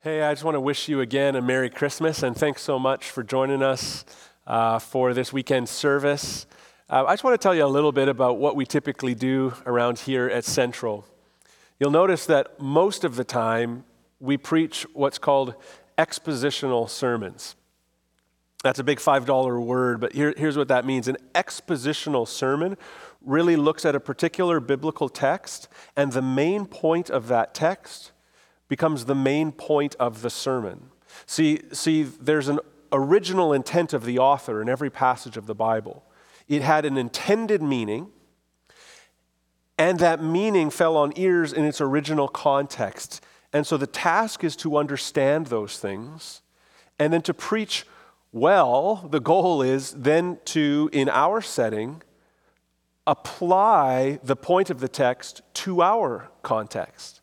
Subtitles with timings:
[0.00, 3.10] Hey, I just want to wish you again a Merry Christmas and thanks so much
[3.10, 4.04] for joining us
[4.46, 6.46] uh, for this weekend service.
[6.88, 9.54] Uh, I just want to tell you a little bit about what we typically do
[9.66, 11.04] around here at Central.
[11.80, 13.82] You'll notice that most of the time
[14.20, 15.56] we preach what's called
[15.98, 17.56] expositional sermons.
[18.62, 21.08] That's a big $5 word, but here, here's what that means.
[21.08, 22.76] An expositional sermon
[23.20, 28.12] really looks at a particular biblical text, and the main point of that text
[28.68, 30.90] becomes the main point of the sermon.
[31.26, 32.60] See, see, there's an
[32.92, 36.04] original intent of the author in every passage of the Bible.
[36.46, 38.08] It had an intended meaning,
[39.76, 43.22] and that meaning fell on ears in its original context.
[43.52, 46.42] And so the task is to understand those things
[46.98, 47.86] and then to preach
[48.32, 49.08] well.
[49.10, 52.02] The goal is then to, in our setting,
[53.06, 57.20] apply the point of the text to our context.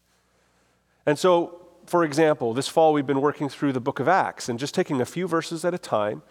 [1.05, 4.57] And so, for example, this fall we've been working through the book of Acts and
[4.57, 6.23] just taking a few verses at a time,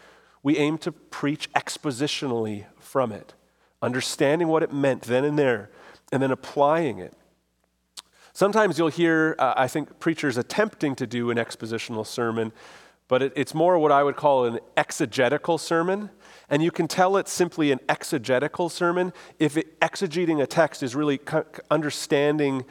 [0.42, 3.34] we aim to preach expositionally from it,
[3.80, 5.70] understanding what it meant then and there,
[6.12, 7.14] and then applying it.
[8.32, 12.52] Sometimes you'll hear, uh, I think, preachers attempting to do an expositional sermon,
[13.06, 16.10] but it, it's more what I would call an exegetical sermon.
[16.50, 20.96] And you can tell it's simply an exegetical sermon if it, exegeting a text is
[20.96, 21.20] really
[21.70, 22.64] understanding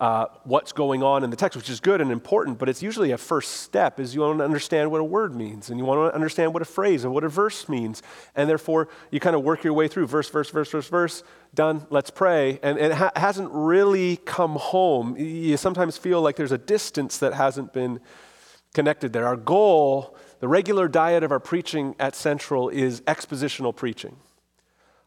[0.00, 3.10] uh, what's going on in the text, which is good and important, but it's usually
[3.10, 5.98] a first step is you want to understand what a word means and you want
[6.10, 8.00] to understand what a phrase and what a verse means.
[8.36, 11.84] And therefore, you kind of work your way through verse, verse, verse, verse, verse, done,
[11.90, 12.60] let's pray.
[12.62, 15.16] And, and it ha- hasn't really come home.
[15.16, 17.98] You sometimes feel like there's a distance that hasn't been
[18.74, 19.26] connected there.
[19.26, 24.14] Our goal, the regular diet of our preaching at Central, is expositional preaching.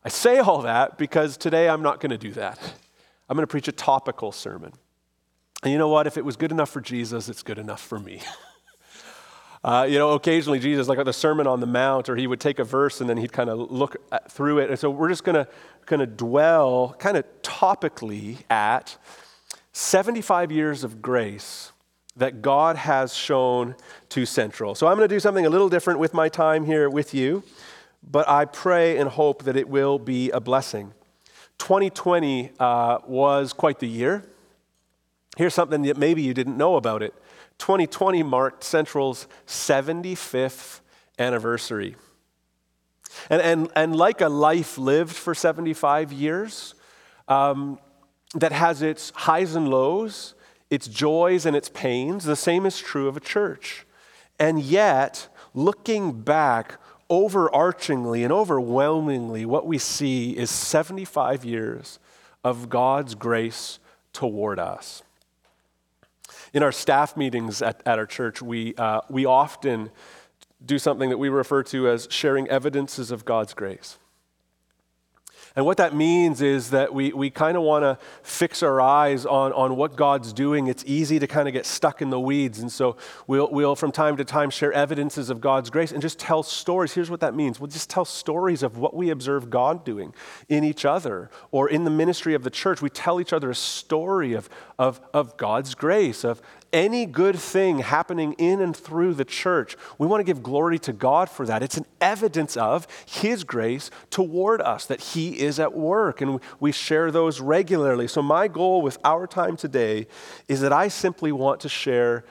[0.04, 2.60] I say all that because today I'm not going to do that.
[3.30, 4.74] I'm going to preach a topical sermon.
[5.64, 6.08] And you know what?
[6.08, 8.22] If it was good enough for Jesus, it's good enough for me.
[9.64, 12.58] Uh, you know, occasionally Jesus, like the Sermon on the Mount, or he would take
[12.58, 14.72] a verse and then he'd kind of look at, through it.
[14.72, 15.48] And so we're just going to
[15.86, 18.98] kind of dwell kind of topically at
[19.72, 21.72] 75 years of grace
[22.16, 23.76] that God has shown
[24.10, 24.74] to Central.
[24.74, 27.44] So I'm going to do something a little different with my time here with you,
[28.04, 30.92] but I pray and hope that it will be a blessing.
[31.60, 34.26] 2020 uh, was quite the year.
[35.38, 37.14] Here's something that maybe you didn't know about it
[37.58, 40.82] 2020 marked Central's 75th
[41.20, 41.96] anniversary.
[43.30, 46.76] And, and, and like a life lived for 75 years
[47.28, 47.80] um,
[48.36, 50.34] that has its highs and lows,
[50.70, 53.86] its joys and its pains, the same is true of a church.
[54.40, 62.00] And yet, looking back, overarchingly and overwhelmingly, what we see is 75 years
[62.44, 63.80] of God's grace
[64.14, 65.04] toward us.
[66.54, 69.90] In our staff meetings at, at our church, we, uh, we often
[70.64, 73.98] do something that we refer to as sharing evidences of God's grace.
[75.56, 79.26] And what that means is that we, we kind of want to fix our eyes
[79.26, 80.68] on, on what God's doing.
[80.68, 82.60] It's easy to kind of get stuck in the weeds.
[82.60, 82.96] And so
[83.28, 86.94] we'll, we'll, from time to time, share evidences of God's grace and just tell stories.
[86.94, 90.14] Here's what that means we'll just tell stories of what we observe God doing
[90.48, 92.82] in each other or in the ministry of the church.
[92.82, 96.42] We tell each other a story of, of, of God's grace, of
[96.74, 100.94] any good thing happening in and through the church, we want to give glory to
[100.94, 101.64] God for that.
[101.64, 106.72] It's an evidence of His grace toward us, that He is at work, and we
[106.72, 108.08] share those regularly.
[108.08, 110.08] So, my goal with our time today
[110.48, 112.24] is that I simply want to share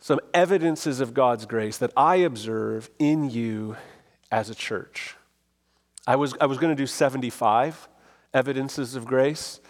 [0.00, 3.76] some evidences of God's grace that I observe in you
[4.32, 5.16] as a church.
[6.06, 7.88] I was, I was going to do 75
[8.32, 9.60] evidences of grace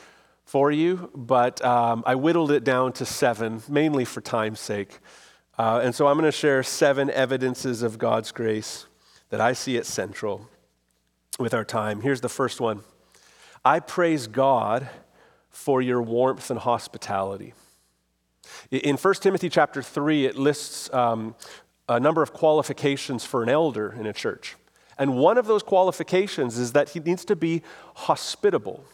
[0.44, 4.98] for you, but um, I whittled it down to seven, mainly for time's sake.
[5.58, 8.86] Uh, and so I'm going to share seven evidences of God's grace
[9.30, 10.48] that I see at Central
[11.40, 12.02] with our time.
[12.02, 12.82] Here's the first one
[13.64, 14.88] I praise God
[15.48, 17.54] for your warmth and hospitality.
[18.70, 21.34] In 1 Timothy chapter 3, it lists um,
[21.88, 24.56] a number of qualifications for an elder in a church.
[24.98, 27.62] And one of those qualifications is that he needs to be
[27.94, 28.84] hospitable.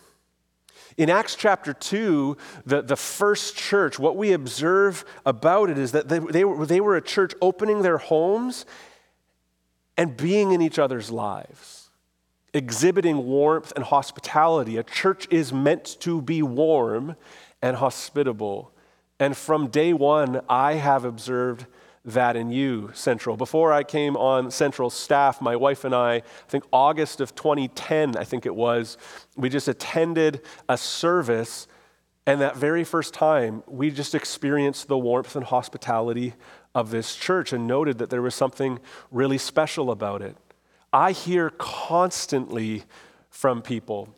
[0.97, 6.09] In Acts chapter 2, the, the first church, what we observe about it is that
[6.09, 8.65] they, they, were, they were a church opening their homes
[9.99, 11.76] and being in each other's lives,
[12.55, 14.77] exhibiting warmth and hospitality.
[14.77, 17.17] A church is meant to be warm
[17.61, 18.73] and hospitable.
[19.19, 21.67] And from day one, I have observed
[22.05, 23.37] that in you, Central.
[23.37, 28.17] Before I came on Central staff, my wife and I, I think August of 2010,
[28.17, 28.97] I think it was,
[29.37, 31.67] we just attended a service
[32.27, 36.35] And that very first time, we just experienced the warmth and hospitality
[36.75, 38.81] of this church and noted that there was something
[39.13, 40.37] really special about it.
[40.97, 42.85] I hear constantly
[43.29, 44.09] from people,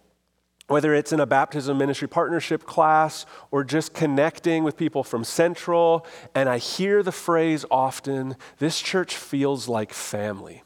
[0.69, 6.07] whether it's in a baptism ministry partnership class or just connecting with people from Central,
[6.37, 10.63] and I hear the phrase often this church feels like family.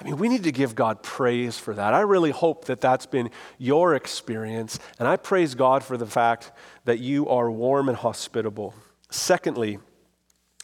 [0.00, 1.92] I mean, we need to give God praise for that.
[1.92, 6.52] I really hope that that's been your experience, and I praise God for the fact
[6.84, 8.74] that you are warm and hospitable.
[9.10, 9.80] Secondly,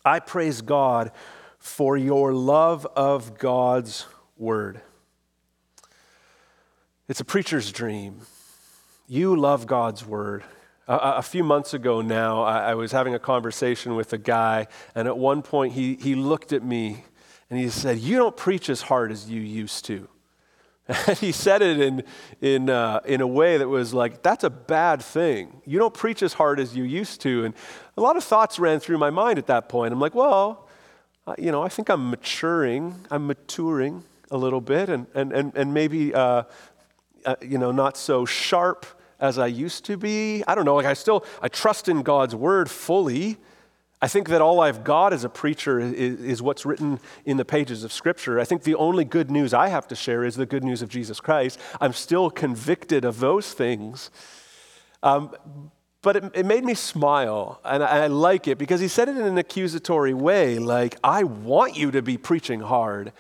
[0.05, 1.11] I praise God
[1.59, 4.07] for your love of God's
[4.43, 4.83] word.
[7.09, 8.23] It's a preacher's dream.
[9.07, 10.43] You love God's word.
[10.89, 14.67] A, a few months ago now, I, I was having a conversation with a guy,
[14.95, 17.05] and at one point he, he looked at me
[17.51, 20.09] and he said, You don't preach as hard as you used to.
[21.07, 22.03] And he said it in,
[22.41, 25.63] in, uh, in a way that was like, That's a bad thing.
[25.65, 27.45] You don't preach as hard as you used to.
[27.45, 27.55] And
[27.97, 29.93] a lot of thoughts ran through my mind at that point.
[29.93, 30.69] I'm like, Well,
[31.39, 34.03] you know, I think I'm maturing, I'm maturing
[34.33, 36.43] a little bit, and, and, and, and maybe, uh,
[37.25, 38.87] uh, you know, not so sharp
[39.21, 40.43] as I used to be.
[40.49, 43.37] I don't know, like I still, I trust in God's word fully.
[44.01, 47.45] I think that all I've got as a preacher is, is, what's written in the
[47.45, 48.41] pages of Scripture.
[48.41, 50.89] I think the only good news I have to share is the good news of
[50.89, 51.61] Jesus Christ.
[51.81, 54.11] I'm still convicted of those things.
[55.05, 55.37] Um,
[56.03, 59.17] but it, it, made me smile, and I, I like it because he said it
[59.17, 63.13] in an accusatory way like, I want you to be preaching hard.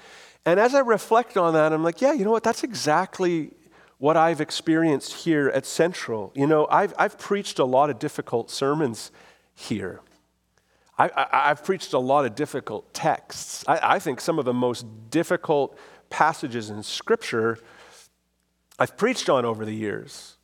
[0.44, 2.42] And as I reflect on that, I'm like, yeah, you know what?
[2.42, 3.52] That's exactly
[3.98, 6.32] what I've experienced here at Central.
[6.34, 9.12] You know, I've, I've preached a lot of difficult sermons
[9.54, 10.00] here.
[10.98, 13.64] I, have preached a lot of difficult texts.
[13.66, 15.76] I, I think some of the most difficult
[16.10, 17.58] passages in Scripture
[18.78, 20.36] I've preached on over the years.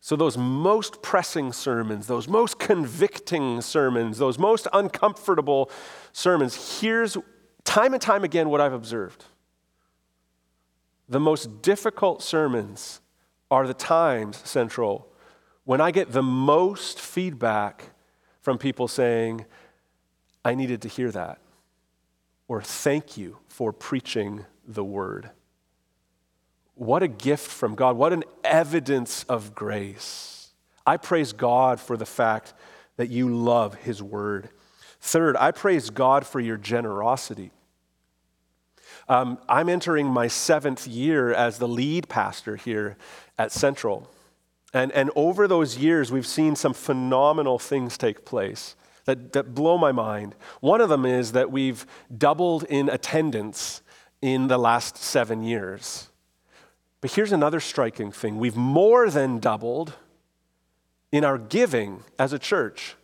[0.00, 5.70] So, those most pressing sermons, those most convicting sermons, those most uncomfortable
[6.12, 7.16] sermons, here's
[7.64, 9.24] time and time again what I've observed.
[11.08, 13.00] The most difficult sermons
[13.50, 15.08] are the times, Central,
[15.64, 17.90] when I get the most feedback
[18.40, 19.44] from people saying,
[20.44, 21.38] I needed to hear that.
[22.48, 25.30] Or thank you for preaching the word.
[26.74, 27.96] What a gift from God.
[27.96, 30.50] What an evidence of grace.
[30.86, 32.52] I praise God for the fact
[32.96, 34.50] that you love his word.
[35.04, 37.50] Third, I praise God for your generosity.
[39.06, 42.96] Um, I'm entering my seventh year as the lead pastor here
[43.36, 44.10] at Central.
[44.72, 49.76] And, and over those years, we've seen some phenomenal things take place that, that blow
[49.76, 50.36] my mind.
[50.60, 51.84] One of them is that we've
[52.16, 53.82] doubled in attendance
[54.22, 56.08] in the last seven years.
[57.02, 59.92] But here's another striking thing we've more than doubled
[61.12, 62.96] in our giving as a church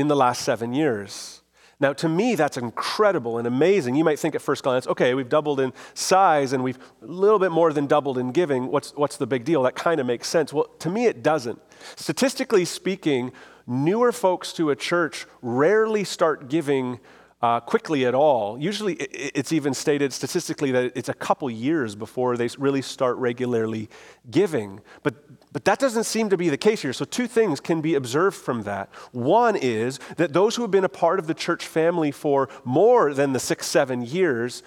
[0.00, 1.42] in the last seven years.
[1.78, 3.94] Now, to me, that's incredible and amazing.
[3.94, 7.38] You might think at first glance, okay, we've doubled in size and we've a little
[7.38, 8.66] bit more than doubled in giving.
[8.66, 9.62] What's, what's the big deal?
[9.62, 10.52] That kind of makes sense.
[10.52, 11.58] Well, to me, it doesn't.
[11.96, 13.32] Statistically speaking,
[13.66, 17.00] newer folks to a church rarely start giving
[17.42, 18.58] uh, quickly at all.
[18.58, 23.88] Usually, it's even stated statistically that it's a couple years before they really start regularly
[24.30, 24.80] giving.
[25.02, 25.14] But,
[25.52, 26.92] but that doesn't seem to be the case here.
[26.92, 28.90] So, two things can be observed from that.
[29.12, 33.14] One is that those who have been a part of the church family for more
[33.14, 34.62] than the six, seven years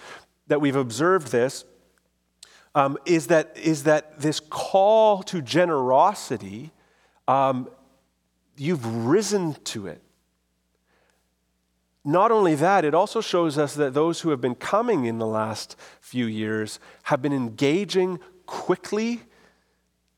[0.48, 1.64] that we've observed this,
[2.74, 6.72] um, is that, is that this call to generosity
[7.28, 7.68] um,
[8.56, 10.02] you've risen to it.
[12.04, 15.26] Not only that, it also shows us that those who have been coming in the
[15.26, 19.22] last few years have been engaging quickly,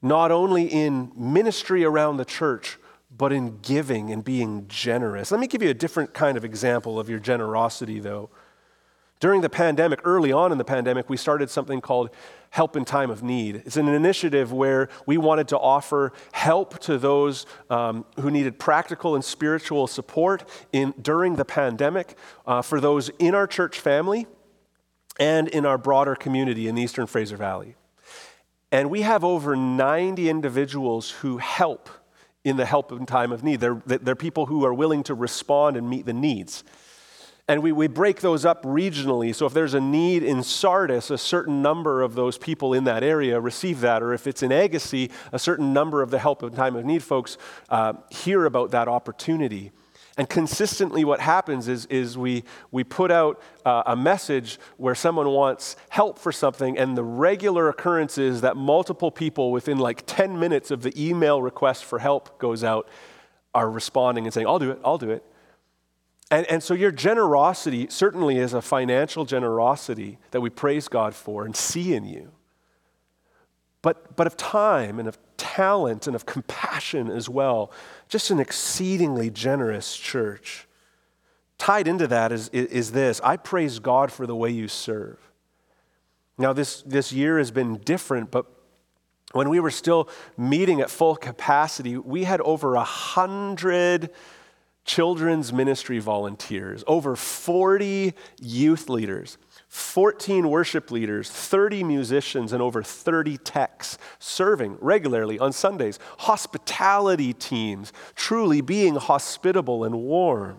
[0.03, 2.79] not only in ministry around the church,
[3.17, 5.31] but in giving and being generous.
[5.31, 8.31] Let me give you a different kind of example of your generosity, though.
[9.19, 12.11] During the pandemic, early on in the pandemic, we started something called
[12.51, 13.57] Help in Time of Need.
[13.65, 19.15] It's an initiative where we wanted to offer help to those um, who needed practical
[19.15, 24.27] and spiritual support in, during the pandemic uh, for those in our church family
[25.19, 27.75] and in our broader community in the Eastern Fraser Valley.
[28.71, 31.89] And we have over 90 individuals who help
[32.45, 33.61] in the help in time of need.
[33.61, 36.63] They're, they're people who are willing to respond and meet the needs.
[37.49, 39.33] And we, we break those up regionally.
[39.33, 43.05] So if there's a need in Sardis, a certain number of those people in that
[43.05, 44.03] area receive that.
[44.03, 47.05] Or if it's in Agassiz, a certain number of the help in time of need
[47.05, 47.39] folks
[47.69, 49.71] uh, hear about that opportunity.
[50.19, 55.29] And consistently, what happens is, is we, we put out uh, a message where someone
[55.29, 60.39] wants help for something, and the regular occurrence is that multiple people within like 10
[60.39, 62.89] minutes of the email request for help goes out
[63.55, 65.23] are responding and saying, I'll do it, I'll do it.
[66.31, 71.45] And, and so, your generosity certainly is a financial generosity that we praise God for
[71.45, 72.33] and see in you.
[73.81, 77.71] But, but of time and of talent and of compassion as well.
[78.09, 80.67] Just an exceedingly generous church.
[81.59, 85.19] Tied into that is, is this I praise God for the way you serve.
[86.39, 88.47] Now, this, this year has been different, but
[89.33, 94.11] when we were still meeting at full capacity, we had over a hundred
[94.87, 99.37] children's ministry volunteers, over 40 youth leaders.
[99.69, 105.99] 14 worship leaders, 30 musicians, and over 30 techs serving regularly on Sundays.
[106.21, 110.59] Hospitality teams, truly being hospitable and warm.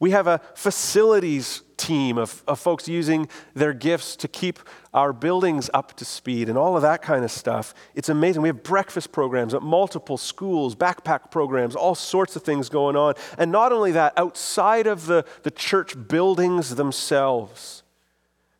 [0.00, 4.58] We have a facilities team of, of folks using their gifts to keep
[4.92, 7.74] our buildings up to speed and all of that kind of stuff.
[7.94, 8.42] It's amazing.
[8.42, 13.14] We have breakfast programs at multiple schools, backpack programs, all sorts of things going on.
[13.38, 17.82] And not only that, outside of the, the church buildings themselves,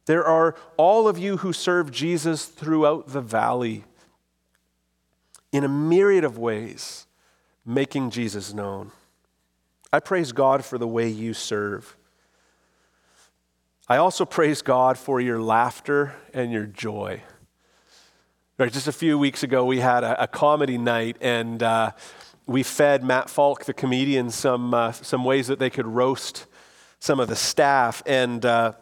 [0.06, 3.84] there are all of you who serve Jesus throughout the valley
[5.52, 7.06] in a myriad of ways,
[7.64, 8.90] making Jesus known.
[9.94, 11.96] I praise God for the way you serve.
[13.88, 17.22] I also praise God for your laughter and your joy.
[18.58, 21.92] Right, just a few weeks ago, we had a, a comedy night, and uh,
[22.44, 26.46] we fed Matt Falk, the comedian, some, uh, some ways that they could roast
[26.98, 28.02] some of the staff.
[28.04, 28.72] And uh,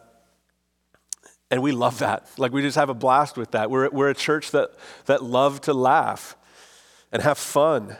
[1.51, 2.27] and we love that.
[2.39, 3.69] Like, we just have a blast with that.
[3.69, 4.71] We're, we're a church that,
[5.05, 6.35] that love to laugh
[7.11, 7.97] and have fun,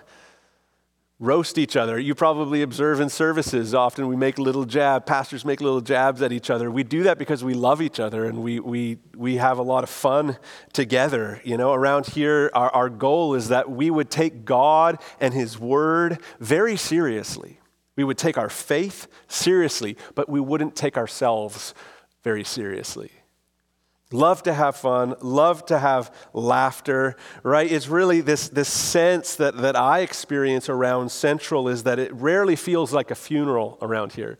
[1.19, 1.99] roast each other.
[1.99, 6.31] You probably observe in services, often we make little jab, pastors make little jabs at
[6.31, 6.69] each other.
[6.69, 9.83] We do that because we love each other and we, we, we have a lot
[9.83, 10.37] of fun
[10.73, 11.39] together.
[11.43, 15.57] You know, around here, our, our goal is that we would take God and His
[15.57, 17.59] Word very seriously.
[17.95, 21.73] We would take our faith seriously, but we wouldn't take ourselves
[22.23, 23.11] very seriously.
[24.13, 27.69] Love to have fun, love to have laughter, right?
[27.69, 32.55] It's really this, this sense that, that I experience around Central is that it rarely
[32.55, 34.37] feels like a funeral around here.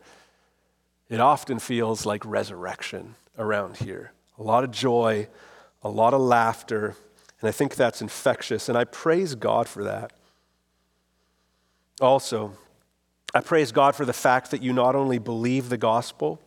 [1.08, 4.12] It often feels like resurrection around here.
[4.38, 5.26] A lot of joy,
[5.82, 6.94] a lot of laughter,
[7.40, 10.12] and I think that's infectious, and I praise God for that.
[12.00, 12.52] Also,
[13.34, 16.40] I praise God for the fact that you not only believe the gospel,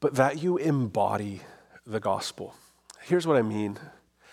[0.00, 1.42] but that you embody
[1.86, 2.54] the gospel.
[3.02, 3.78] Here's what I mean.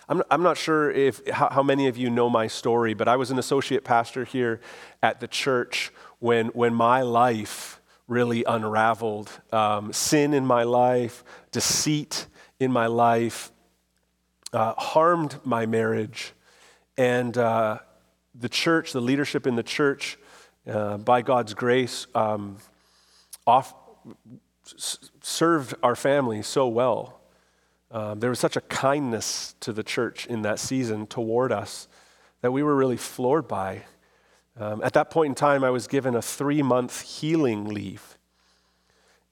[0.09, 3.15] I'm, I'm not sure if, how, how many of you know my story, but I
[3.15, 4.59] was an associate pastor here
[5.01, 9.29] at the church when, when my life really unraveled.
[9.51, 12.27] Um, sin in my life, deceit
[12.59, 13.51] in my life,
[14.51, 16.33] uh, harmed my marriage.
[16.97, 17.79] And uh,
[18.35, 20.17] the church, the leadership in the church,
[20.67, 22.57] uh, by God's grace, um,
[23.45, 23.73] off,
[24.65, 27.19] served our family so well.
[27.93, 31.87] Um, there was such a kindness to the church in that season toward us
[32.41, 33.83] that we were really floored by.
[34.59, 38.17] Um, at that point in time, I was given a three month healing leave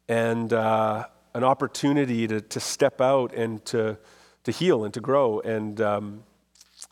[0.07, 3.97] and uh, an opportunity to, to step out and to,
[4.43, 5.39] to heal and to grow.
[5.39, 6.23] And um,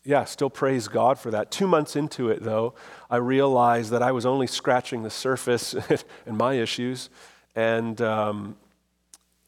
[0.04, 1.52] yeah, still praise God for that.
[1.52, 2.74] Two months into it, though,
[3.12, 5.76] I realized that I was only scratching the surface
[6.26, 7.12] and my issues.
[7.56, 8.56] And um,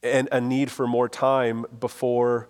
[0.04, 2.50] and a need for more time before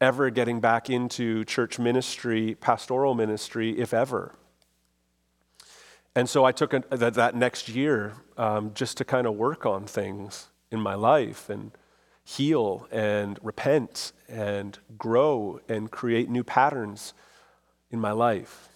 [0.00, 4.34] ever getting back into church ministry, pastoral ministry, if ever.
[6.14, 9.66] And so I took a, that, that, next year um, just to kind of work
[9.66, 11.72] on things in my life and
[12.24, 17.12] heal and repent and grow and create new patterns
[17.90, 18.68] in my life.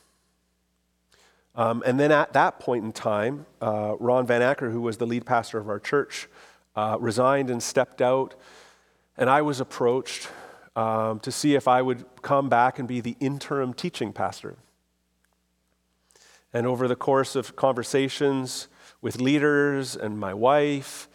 [1.56, 5.06] Um, and then at that point in time, uh, Ron Van Acker, who was the
[5.06, 6.28] lead pastor of our church,
[6.76, 8.34] uh, resigned and stepped out.
[9.16, 10.28] And I was approached
[10.76, 14.56] um, to see if I would come back and be the interim teaching pastor.
[16.52, 18.68] And over the course of conversations
[19.00, 21.08] with leaders and my wife,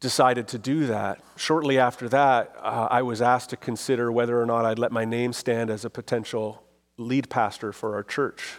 [0.00, 1.20] decided to do that.
[1.36, 5.04] Shortly after that, uh, I was asked to consider whether or not I'd let my
[5.04, 6.62] name stand as a potential
[6.96, 8.54] lead pastor for our church.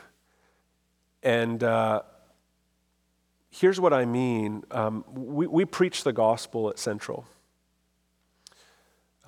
[1.24, 2.04] And uh,
[3.52, 7.26] here's what I mean um, we, we preach the gospel at Central.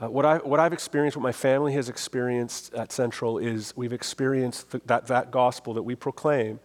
[0.01, 3.93] Uh, what, I, what I've experienced, what my family has experienced at Central is we've
[3.93, 6.59] experienced the, that, that gospel that we proclaim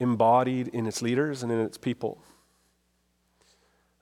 [0.00, 2.18] embodied in its leaders and in its people.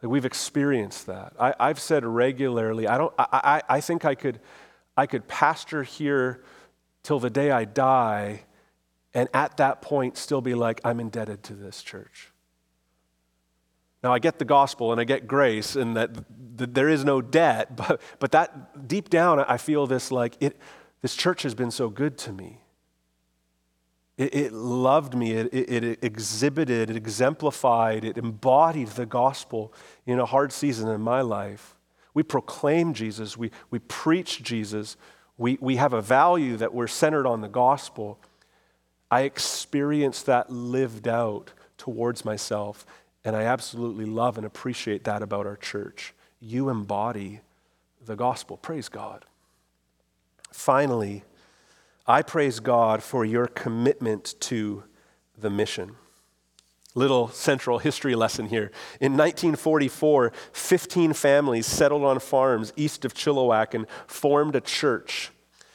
[0.03, 1.35] Like we've experienced that.
[1.39, 3.27] I, have said regularly, I, don't, I,
[3.69, 4.41] I, I think I could,
[4.97, 6.43] I could pastor here
[7.03, 8.45] till the day I die,
[9.13, 12.32] and at that point still be like, I'm indebted to this church.
[14.03, 16.11] Now, I get the gospel and I get grace and that,
[16.57, 20.57] there is no debt, but, but that deep down, I feel this like, it,
[21.01, 22.59] this church has been so good to me.
[24.19, 29.73] It, it loved me, it, it, it exhibited, it exemplified, it embodied the gospel
[30.07, 31.77] in a hard season in my life.
[32.15, 34.97] We proclaim Jesus, we, we preach Jesus,
[35.39, 38.21] we, we have a value that we're centered on the gospel.
[39.11, 42.87] I experienced that lived out towards myself,
[43.25, 46.15] and I absolutely love and appreciate that about our church.
[46.41, 47.41] You embody
[48.05, 48.57] the gospel.
[48.57, 49.25] Praise God.
[50.51, 51.25] Finally,
[52.07, 54.83] I praise God for your commitment to
[55.39, 55.97] the mission.
[56.95, 58.71] Little central history lesson here.
[59.01, 65.31] In 1944, 15 families settled on farms east of Chilliwack and formed a church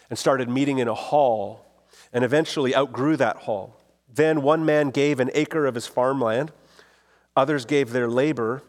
[0.09, 1.65] and started meeting in a hall
[2.13, 3.77] and eventually outgrew that hall.
[4.13, 6.51] Then one man gave an acre of his farmland,
[7.37, 8.63] others gave their labor,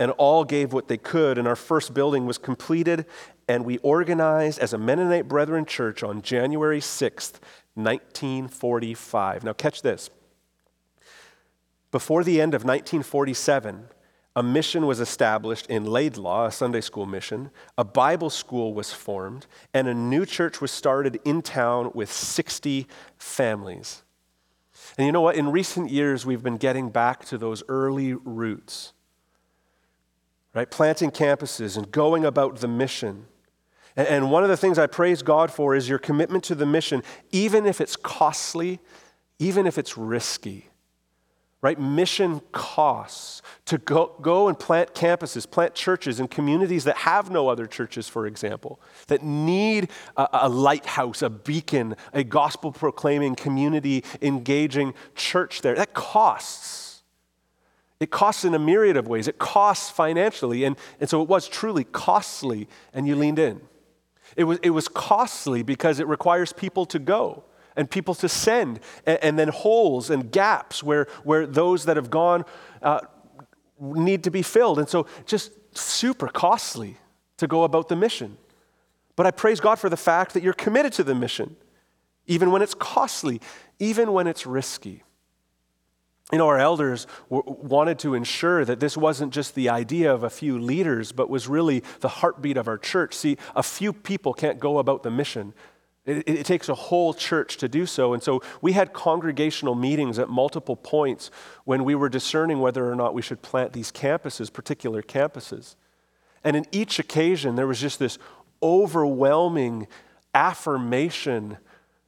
[0.00, 1.38] and all gave what they could.
[1.38, 3.06] And our first building was completed
[3.48, 7.40] and we organized as a Mennonite Brethren church on January 6th,
[7.74, 9.44] 1945.
[9.44, 10.10] Now, catch this.
[11.90, 13.88] Before the end of 1947,
[14.36, 17.50] a mission was established in Laidlaw, a Sunday school mission.
[17.78, 22.88] A Bible school was formed, and a new church was started in town with 60
[23.16, 24.03] families.
[24.96, 25.36] And you know what?
[25.36, 28.92] In recent years, we've been getting back to those early roots,
[30.54, 30.70] right?
[30.70, 33.26] Planting campuses and going about the mission.
[33.96, 37.02] And one of the things I praise God for is your commitment to the mission,
[37.30, 38.80] even if it's costly,
[39.38, 40.68] even if it's risky.
[41.64, 41.80] Right?
[41.80, 47.48] Mission costs to go, go and plant campuses, plant churches in communities that have no
[47.48, 54.04] other churches, for example, that need a, a lighthouse, a beacon, a gospel proclaiming, community
[54.20, 55.74] engaging church there.
[55.74, 57.02] That costs.
[57.98, 59.26] It costs in a myriad of ways.
[59.26, 60.64] It costs financially.
[60.64, 63.62] And, and so it was truly costly, and you leaned in.
[64.36, 67.44] It was, it was costly because it requires people to go
[67.76, 72.10] and people to send, and, and then holes and gaps where, where those that have
[72.10, 72.44] gone
[72.82, 73.00] uh,
[73.80, 74.78] need to be filled.
[74.78, 76.96] And so, just super costly
[77.38, 78.36] to go about the mission.
[79.16, 81.56] But I praise God for the fact that you're committed to the mission,
[82.26, 83.40] even when it's costly,
[83.78, 85.02] even when it's risky.
[86.32, 90.24] You know, our elders w- wanted to ensure that this wasn't just the idea of
[90.24, 93.14] a few leaders, but was really the heartbeat of our church.
[93.14, 95.52] See, a few people can't go about the mission.
[96.06, 98.12] It, it, takes a whole church to do so.
[98.12, 101.30] And so we had congregational meetings at multiple points
[101.64, 105.76] when we were discerning whether or not we should plant these campuses, particular campuses.
[106.42, 108.18] And in each occasion, there was just this
[108.62, 109.86] overwhelming
[110.34, 111.56] affirmation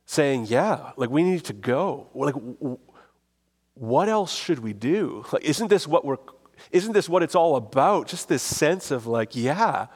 [0.04, 2.08] saying, yeah, like we need to go.
[2.14, 2.34] Like,
[3.74, 5.24] what else should we do?
[5.32, 6.18] Like, isn't this what we're,
[6.70, 8.08] isn't this what it's all about?
[8.08, 9.86] Just this sense of like, yeah,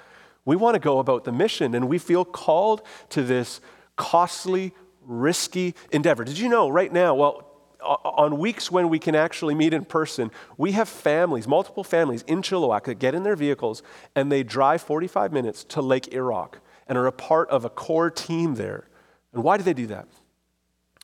[0.45, 3.61] we want to go about the mission and we feel called to this
[3.96, 6.24] costly, risky endeavor.
[6.24, 7.46] Did you know right now, well,
[7.83, 12.42] on weeks when we can actually meet in person, we have families, multiple families in
[12.42, 13.83] Chilliwack that get in their vehicles
[14.14, 16.55] and they drive 45 minutes to Lake Errock
[16.87, 18.88] and are a part of a core team there.
[19.33, 20.09] And why do they do that?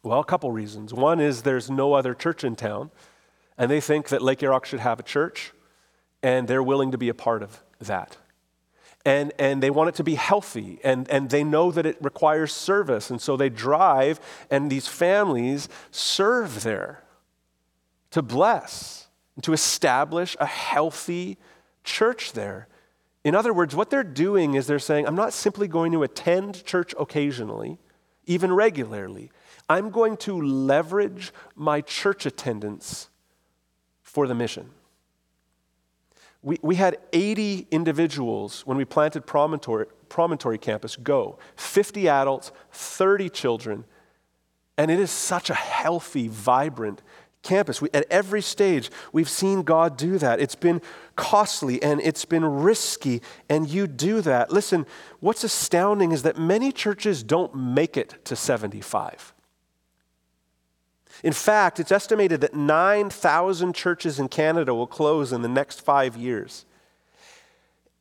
[0.02, 0.92] Well, a couple reasons.
[0.92, 2.90] One is there's no other church in town,
[3.58, 5.52] and they think that Lake Errock should have a church,
[6.22, 8.16] and they're willing to be a part of that.
[9.06, 12.52] And, and they want it to be healthy, and, and they know that it requires
[12.52, 14.18] service, and so they drive,
[14.50, 17.04] and these families serve there
[18.10, 21.38] to bless, and to establish a healthy
[21.84, 22.66] church there.
[23.22, 26.64] In other words, what they're doing is they're saying, I'm not simply going to attend
[26.64, 27.78] church occasionally,
[28.24, 29.30] even regularly.
[29.68, 33.08] I'm going to leverage my church attendance
[34.02, 34.70] for the mission.
[36.46, 43.28] We, we had 80 individuals when we planted Promontory, Promontory Campus go 50 adults, 30
[43.30, 43.84] children,
[44.78, 47.02] and it is such a healthy, vibrant
[47.42, 47.82] campus.
[47.82, 50.38] We, at every stage, we've seen God do that.
[50.38, 50.82] It's been
[51.16, 54.52] costly and it's been risky, and you do that.
[54.52, 54.86] Listen,
[55.18, 59.34] what's astounding is that many churches don't make it to 75.
[61.22, 66.16] In fact, it's estimated that 9,000 churches in Canada will close in the next five
[66.16, 66.66] years.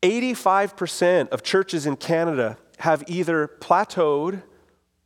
[0.02, 4.44] 85% of churches in Canada have either plateaued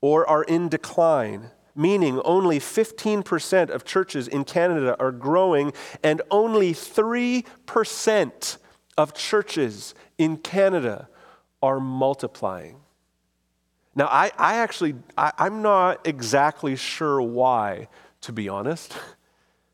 [0.01, 5.71] or are in decline, meaning only 15% of churches in Canada are growing,
[6.03, 8.57] and only 3%
[8.97, 11.07] of churches in Canada
[11.61, 12.77] are multiplying.
[13.95, 17.87] Now, I, I actually, I, I'm not exactly sure why,
[18.21, 18.97] to be honest,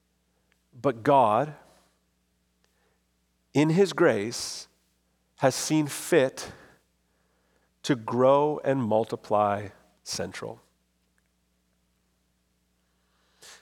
[0.82, 1.54] but God,
[3.54, 4.68] in His grace,
[5.38, 6.52] has seen fit
[7.84, 9.68] to grow and multiply
[10.04, 10.62] Central.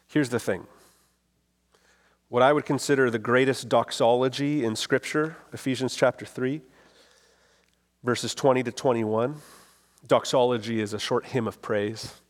[0.08, 0.68] Here's the thing
[2.30, 6.62] what I would consider the greatest doxology in Scripture, Ephesians chapter 3,
[8.04, 9.36] verses 20 to 21.
[10.06, 12.22] Doxology is a short hymn of praise.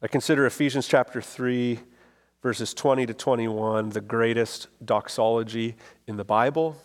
[0.00, 1.80] I consider Ephesians chapter 3,
[2.42, 6.76] verses 20 to 21, the greatest doxology in the Bible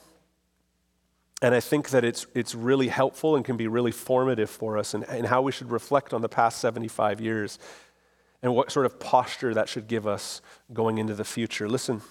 [1.43, 4.93] and I think that it's, it's really helpful and can be really formative for us
[4.93, 7.59] in, in how we should reflect on the past 75 years
[8.41, 11.67] and what sort of posture that should give us going into the future.
[11.67, 12.01] Listen,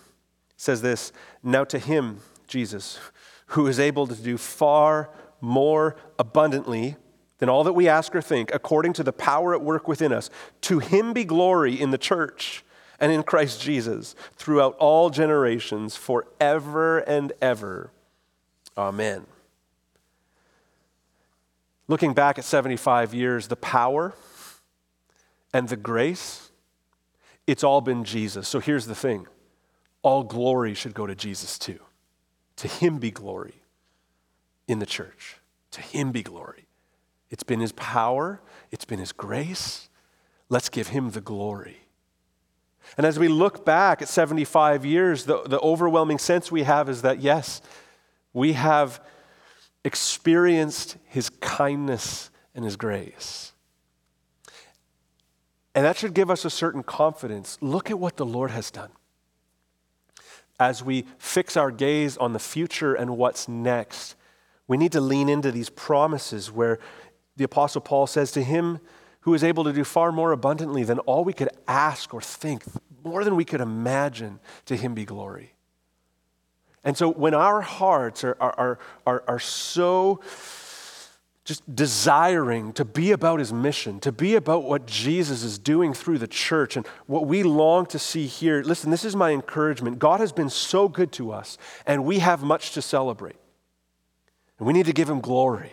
[0.58, 3.00] says this Now to him, Jesus,
[3.46, 5.08] who is able to do far
[5.40, 6.96] more abundantly
[7.42, 10.30] than all that we ask or think, according to the power at work within us,
[10.60, 12.64] to him be glory in the church
[13.00, 17.90] and in Christ Jesus throughout all generations, forever and ever.
[18.78, 19.26] Amen.
[21.88, 24.14] Looking back at 75 years, the power
[25.52, 26.52] and the grace,
[27.48, 28.46] it's all been Jesus.
[28.46, 29.26] So here's the thing
[30.02, 31.80] all glory should go to Jesus too.
[32.58, 33.62] To him be glory
[34.68, 35.38] in the church.
[35.72, 36.66] To him be glory.
[37.32, 39.88] It's been his power, it's been his grace.
[40.50, 41.78] Let's give him the glory.
[42.98, 47.00] And as we look back at 75 years, the, the overwhelming sense we have is
[47.02, 47.62] that yes,
[48.34, 49.02] we have
[49.82, 53.52] experienced his kindness and his grace.
[55.74, 57.56] And that should give us a certain confidence.
[57.62, 58.90] Look at what the Lord has done.
[60.60, 64.16] As we fix our gaze on the future and what's next,
[64.68, 66.78] we need to lean into these promises where
[67.36, 68.80] the Apostle Paul says to him
[69.20, 72.64] who is able to do far more abundantly than all we could ask or think,
[73.04, 75.54] more than we could imagine, to him be glory.
[76.84, 80.20] And so when our hearts are, are, are, are, so
[81.44, 86.18] just desiring to be about his mission, to be about what Jesus is doing through
[86.18, 90.00] the church and what we long to see here, listen, this is my encouragement.
[90.00, 93.36] God has been so good to us, and we have much to celebrate.
[94.58, 95.72] And we need to give him glory.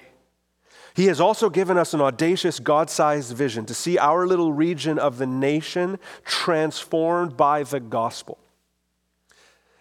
[1.00, 5.00] He has also given us an audacious, God sized vision to see our little region
[5.00, 8.38] of the nation transformed by the gospel.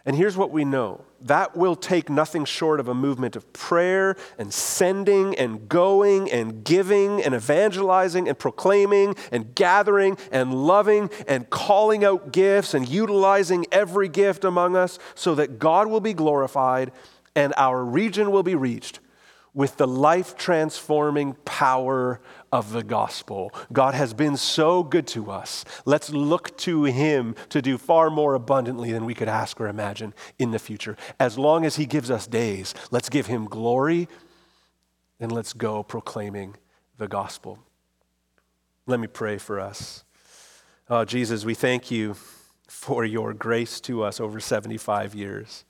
[0.07, 4.15] And here's what we know that will take nothing short of a movement of prayer
[4.39, 11.51] and sending and going and giving and evangelizing and proclaiming and gathering and loving and
[11.51, 16.93] calling out gifts and utilizing every gift among us so that God will be glorified
[17.35, 19.01] and our region will be reached
[19.59, 22.21] with the life transforming power
[22.53, 23.53] of the gospel.
[23.73, 25.65] God has been so good to us.
[25.85, 30.15] Let's look to Him to do far more abundantly than we could ask or imagine
[30.39, 30.97] in the future.
[31.19, 34.07] As long as He gives us days, let's give Him glory
[35.19, 36.55] and let's go proclaiming
[36.97, 37.59] the gospel.
[38.87, 40.05] Let me pray for us.
[40.89, 42.15] Oh, Jesus, we thank you
[42.69, 45.65] for your grace to us over 75 years.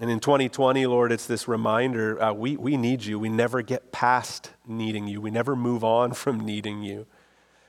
[0.00, 3.18] And in 2020, Lord, it's this reminder uh, we, we need you.
[3.18, 7.06] We never get past needing you, we never move on from needing you.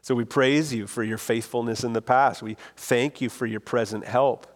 [0.02, 2.42] So we praise you for your faithfulness in the past.
[2.42, 4.48] We thank you for your present help.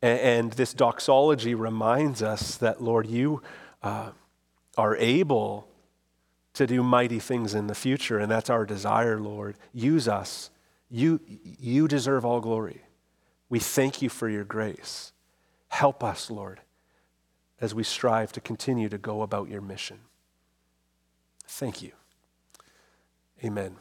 [0.00, 3.42] And, and this doxology reminds us that, Lord, you
[3.82, 4.10] uh,
[4.76, 5.66] are able
[6.52, 9.56] to do mighty things in the future, and that's our desire, Lord.
[9.72, 10.50] Use us.
[10.88, 12.82] You, you deserve all glory.
[13.48, 15.12] We thank you for your grace.
[15.68, 16.60] Help us, Lord
[17.60, 19.98] as we strive to continue to go about your mission.
[21.46, 21.92] Thank you.
[23.44, 23.76] Amen.